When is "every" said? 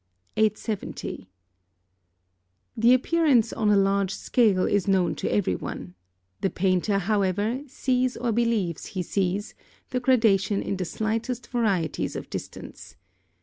5.31-5.55